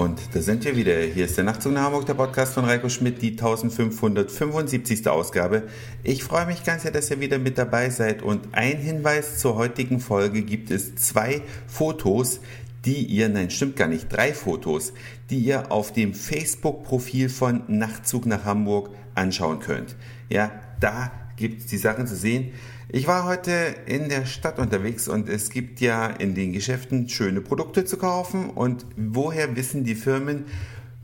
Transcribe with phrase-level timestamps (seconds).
[0.00, 0.98] Und da sind wir wieder.
[0.98, 5.06] Hier ist der Nachtzug nach Hamburg, der Podcast von Reiko Schmidt, die 1575.
[5.06, 5.64] Ausgabe.
[6.02, 8.22] Ich freue mich ganz sehr, dass ihr wieder mit dabei seid.
[8.22, 12.40] Und ein Hinweis zur heutigen Folge gibt es zwei Fotos,
[12.86, 14.94] die ihr, nein, stimmt gar nicht, drei Fotos,
[15.28, 19.96] die ihr auf dem Facebook-Profil von Nachtzug nach Hamburg anschauen könnt.
[20.30, 22.52] Ja, da gibt die Sachen zu sehen.
[22.90, 23.50] Ich war heute
[23.86, 28.50] in der Stadt unterwegs und es gibt ja in den Geschäften schöne Produkte zu kaufen.
[28.50, 30.44] Und woher wissen die Firmen,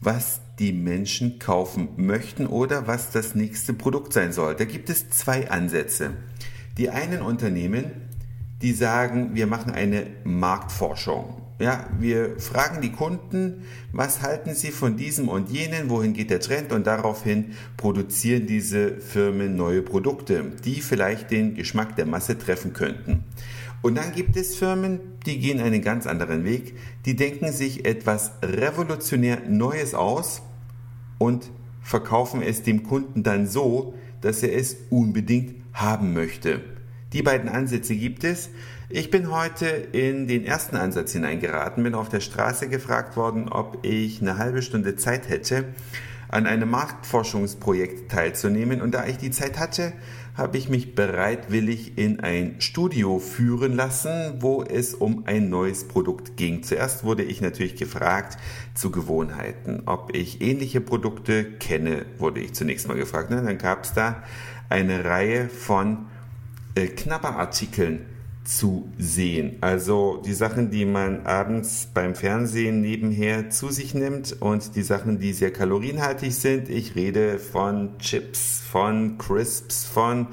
[0.01, 4.55] was die Menschen kaufen möchten oder was das nächste Produkt sein soll?
[4.55, 6.11] Da gibt es zwei Ansätze.
[6.77, 7.91] Die einen Unternehmen,
[8.61, 11.46] die sagen, wir machen eine Marktforschung.
[11.59, 16.41] Ja, wir fragen die Kunden, was halten sie von diesem und jenen, wohin geht der
[16.41, 22.75] Trend und daraufhin produzieren diese Firmen neue Produkte, die vielleicht den Geschmack der Masse treffen
[22.75, 23.25] könnten.
[23.81, 26.75] Und dann gibt es Firmen, die gehen einen ganz anderen Weg,
[27.07, 30.43] die denken sich etwas revolutionär Neues aus
[31.17, 36.61] und verkaufen es dem Kunden dann so, dass er es unbedingt haben möchte.
[37.13, 38.51] Die beiden Ansätze gibt es.
[38.89, 43.85] Ich bin heute in den ersten Ansatz hineingeraten, bin auf der Straße gefragt worden, ob
[43.85, 45.65] ich eine halbe Stunde Zeit hätte,
[46.29, 48.81] an einem Marktforschungsprojekt teilzunehmen.
[48.81, 49.93] Und da ich die Zeit hatte,
[50.37, 56.37] habe ich mich bereitwillig in ein Studio führen lassen, wo es um ein neues Produkt
[56.37, 56.63] ging.
[56.63, 58.39] Zuerst wurde ich natürlich gefragt
[58.75, 59.83] zu Gewohnheiten.
[59.87, 63.33] Ob ich ähnliche Produkte kenne, wurde ich zunächst mal gefragt.
[63.33, 64.23] Dann gab es da
[64.69, 66.07] eine Reihe von
[66.77, 68.07] äh, Knabberartikeln
[68.47, 69.57] zu sehen.
[69.61, 75.19] Also die Sachen, die man abends beim Fernsehen nebenher zu sich nimmt und die Sachen,
[75.19, 76.69] die sehr kalorienhaltig sind.
[76.69, 80.29] Ich rede von Chips, von Crisps, von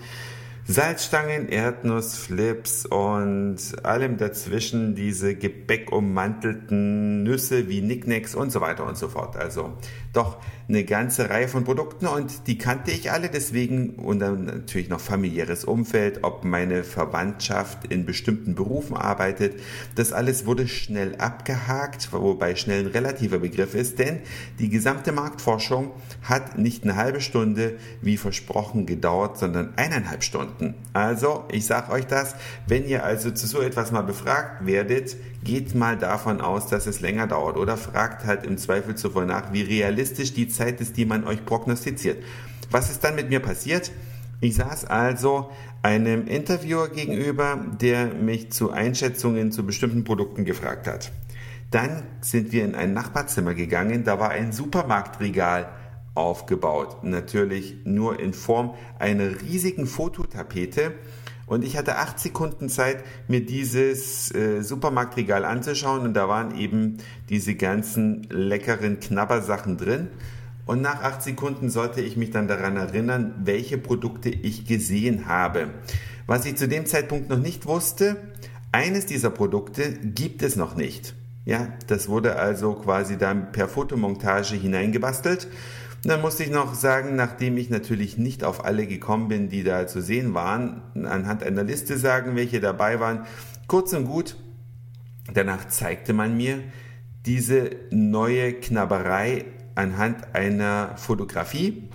[0.65, 9.09] Salzstangen, Erdnussflips und allem dazwischen diese gebäckummantelten Nüsse wie Nicknacks und so weiter und so
[9.09, 9.35] fort.
[9.35, 9.73] Also
[10.13, 10.37] doch
[10.69, 15.01] eine ganze Reihe von Produkten und die kannte ich alle deswegen und dann natürlich noch
[15.01, 19.59] familiäres Umfeld, ob meine Verwandtschaft in bestimmten Berufen arbeitet.
[19.95, 24.21] Das alles wurde schnell abgehakt, wobei schnell ein relativer Begriff ist, denn
[24.59, 25.91] die gesamte Marktforschung
[26.21, 30.52] hat nicht eine halbe Stunde wie versprochen gedauert, sondern eineinhalb Stunden.
[30.93, 32.35] Also, ich sage euch das,
[32.67, 37.01] wenn ihr also zu so etwas mal befragt werdet, geht mal davon aus, dass es
[37.01, 41.05] länger dauert oder fragt halt im Zweifel zuvor nach, wie realistisch die Zeit ist, die
[41.05, 42.23] man euch prognostiziert.
[42.71, 43.91] Was ist dann mit mir passiert?
[44.41, 45.51] Ich saß also
[45.83, 51.11] einem Interviewer gegenüber, der mich zu Einschätzungen zu bestimmten Produkten gefragt hat.
[51.71, 55.69] Dann sind wir in ein Nachbarzimmer gegangen, da war ein Supermarktregal
[56.15, 57.03] aufgebaut.
[57.03, 60.93] Natürlich nur in Form einer riesigen Fototapete
[61.45, 66.97] und ich hatte acht Sekunden Zeit, mir dieses äh, Supermarktregal anzuschauen und da waren eben
[67.29, 70.07] diese ganzen leckeren Knabbersachen drin.
[70.65, 75.67] Und nach acht Sekunden sollte ich mich dann daran erinnern, welche Produkte ich gesehen habe.
[76.25, 78.15] Was ich zu dem Zeitpunkt noch nicht wusste,
[78.71, 81.15] eines dieser Produkte gibt es noch nicht.
[81.43, 85.49] Ja, das wurde also quasi dann per Fotomontage hineingebastelt
[86.05, 89.87] dann musste ich noch sagen, nachdem ich natürlich nicht auf alle gekommen bin, die da
[89.87, 93.25] zu sehen waren, anhand einer Liste sagen, welche dabei waren.
[93.67, 94.35] Kurz und gut,
[95.33, 96.59] danach zeigte man mir
[97.25, 101.89] diese neue Knabberei anhand einer Fotografie.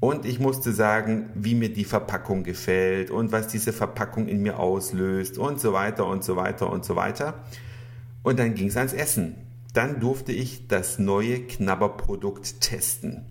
[0.00, 4.58] Und ich musste sagen, wie mir die Verpackung gefällt und was diese Verpackung in mir
[4.58, 7.34] auslöst und so weiter und so weiter und so weiter.
[8.22, 9.34] Und dann ging es ans Essen.
[9.74, 13.26] Dann durfte ich das neue Knabberprodukt testen.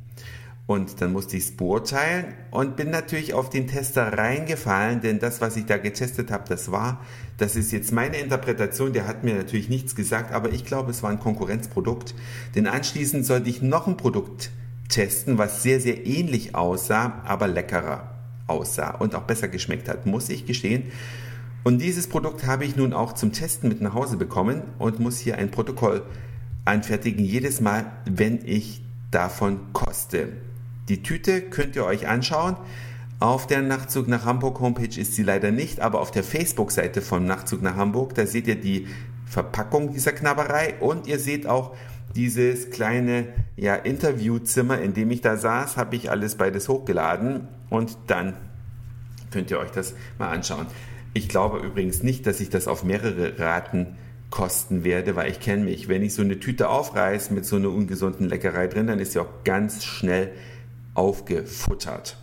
[0.69, 5.41] Und dann musste ich es beurteilen und bin natürlich auf den Tester reingefallen, denn das,
[5.41, 7.03] was ich da getestet habe, das war,
[7.39, 11.01] das ist jetzt meine Interpretation, der hat mir natürlich nichts gesagt, aber ich glaube, es
[11.01, 12.13] war ein Konkurrenzprodukt.
[12.53, 14.51] Denn anschließend sollte ich noch ein Produkt
[14.89, 18.11] testen, was sehr, sehr ähnlich aussah, aber leckerer
[18.45, 20.91] aussah und auch besser geschmeckt hat, muss ich gestehen.
[21.63, 25.17] Und dieses Produkt habe ich nun auch zum Testen mit nach Hause bekommen und muss
[25.17, 26.03] hier ein Protokoll
[26.63, 30.27] anfertigen, jedes Mal, wenn ich davon koste.
[30.89, 32.57] Die Tüte könnt ihr euch anschauen.
[33.19, 37.25] Auf der Nachtzug nach Hamburg Homepage ist sie leider nicht, aber auf der Facebook-Seite vom
[37.25, 38.87] Nachtzug nach Hamburg, da seht ihr die
[39.25, 41.75] Verpackung dieser Knabberei und ihr seht auch
[42.15, 47.95] dieses kleine ja, Interviewzimmer, in dem ich da saß, habe ich alles beides hochgeladen und
[48.07, 48.33] dann
[49.31, 50.65] könnt ihr euch das mal anschauen.
[51.13, 53.97] Ich glaube übrigens nicht, dass ich das auf mehrere Raten
[54.31, 55.87] kosten werde, weil ich kenne mich.
[55.87, 59.19] Wenn ich so eine Tüte aufreiße mit so einer ungesunden Leckerei drin, dann ist sie
[59.19, 60.31] auch ganz schnell
[60.93, 62.17] aufgefuttert.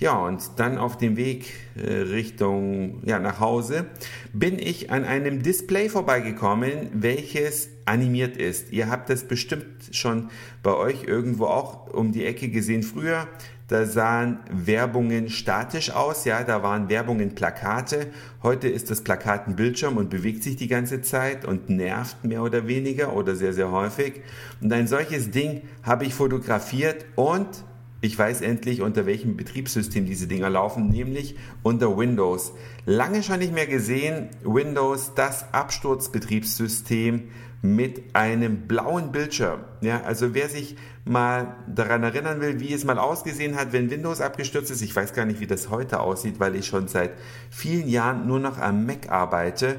[0.00, 3.84] Ja, und dann auf dem Weg äh, Richtung ja, nach Hause
[4.32, 8.72] bin ich an einem Display vorbeigekommen, welches animiert ist.
[8.72, 10.30] Ihr habt das bestimmt schon
[10.62, 12.82] bei euch irgendwo auch um die Ecke gesehen.
[12.82, 13.28] Früher,
[13.68, 18.06] da sahen Werbungen statisch aus, ja, da waren Werbungen Plakate.
[18.42, 22.42] Heute ist das Plakat ein Bildschirm und bewegt sich die ganze Zeit und nervt mehr
[22.42, 24.22] oder weniger oder sehr, sehr häufig.
[24.62, 27.64] Und ein solches Ding habe ich fotografiert und
[28.00, 32.52] ich weiß endlich, unter welchem Betriebssystem diese Dinger laufen, nämlich unter Windows.
[32.86, 37.30] Lange schon nicht mehr gesehen, Windows, das Absturzbetriebssystem
[37.62, 39.60] mit einem blauen Bildschirm.
[39.82, 44.22] Ja, also wer sich mal daran erinnern will, wie es mal ausgesehen hat, wenn Windows
[44.22, 47.10] abgestürzt ist, ich weiß gar nicht, wie das heute aussieht, weil ich schon seit
[47.50, 49.76] vielen Jahren nur noch am Mac arbeite.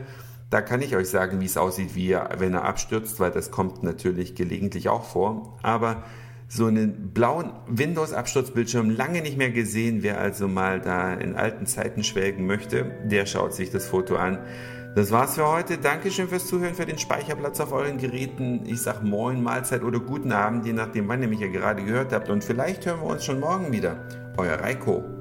[0.52, 3.50] Da kann ich euch sagen, wie es aussieht, wie er, wenn er abstürzt, weil das
[3.50, 5.58] kommt natürlich gelegentlich auch vor.
[5.64, 6.04] Aber
[6.52, 10.04] so einen blauen Windows-Absturzbildschirm lange nicht mehr gesehen.
[10.04, 14.40] Wer also mal da in alten Zeiten schwelgen möchte, der schaut sich das Foto an.
[14.94, 15.78] Das war's für heute.
[15.78, 18.66] Dankeschön fürs Zuhören, für den Speicherplatz auf euren Geräten.
[18.66, 22.12] Ich sag Moin, Mahlzeit oder guten Abend, je nachdem, wann ihr mich ja gerade gehört
[22.12, 22.30] habt.
[22.30, 24.06] Und vielleicht hören wir uns schon morgen wieder.
[24.36, 25.21] Euer Reiko.